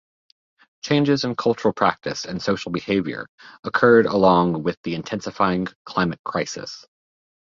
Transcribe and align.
Changes 0.81 1.23
in 1.25 1.35
cultural 1.35 1.75
practice 1.75 2.25
and 2.25 2.41
social 2.41 2.71
behaviour 2.71 3.27
occurred 3.63 4.07
along 4.07 4.63
with 4.63 4.81
the 4.81 4.95
intensifying 4.95 5.67
climate 5.85 6.19
crisis. 6.25 6.87